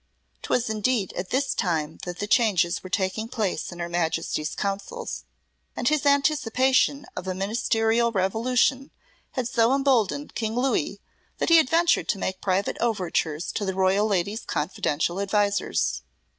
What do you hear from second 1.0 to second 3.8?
at this time that the changes were taking place in